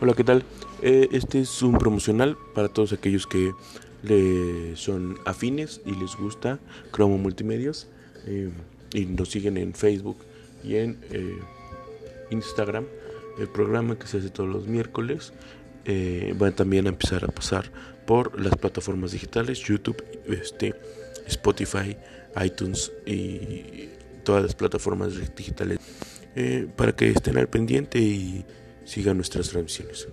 Hola, 0.00 0.14
¿qué 0.14 0.22
tal? 0.22 0.44
Eh, 0.80 1.08
este 1.10 1.40
es 1.40 1.60
un 1.60 1.76
promocional 1.76 2.36
para 2.54 2.68
todos 2.68 2.92
aquellos 2.92 3.26
que 3.26 3.52
le 4.04 4.76
son 4.76 5.18
afines 5.26 5.80
y 5.84 5.90
les 5.90 6.14
gusta 6.14 6.60
Cromo 6.92 7.18
Multimedios 7.18 7.88
eh, 8.24 8.48
y 8.94 9.06
nos 9.06 9.28
siguen 9.28 9.56
en 9.56 9.74
Facebook 9.74 10.18
y 10.62 10.76
en 10.76 11.00
eh, 11.10 11.36
Instagram. 12.30 12.84
El 13.40 13.48
programa 13.48 13.98
que 13.98 14.06
se 14.06 14.18
hace 14.18 14.30
todos 14.30 14.48
los 14.48 14.68
miércoles 14.68 15.32
va 16.40 16.52
también 16.52 16.86
a 16.86 16.90
empezar 16.90 17.24
a 17.24 17.28
pasar 17.28 17.72
por 18.06 18.38
las 18.40 18.54
plataformas 18.54 19.12
digitales, 19.12 19.58
YouTube, 19.58 20.00
este, 20.28 20.76
Spotify, 21.26 21.96
iTunes 22.44 22.92
y 23.04 23.88
todas 24.22 24.44
las 24.44 24.54
plataformas 24.54 25.16
digitales 25.34 25.78
para 26.76 26.94
que 26.94 27.10
estén 27.10 27.38
al 27.38 27.48
pendiente 27.48 27.98
y 27.98 28.44
sigan 28.88 29.18
nuestras 29.18 29.50
transmisiones. 29.50 30.08